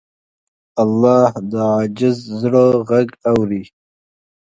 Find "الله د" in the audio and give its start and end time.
0.83-1.53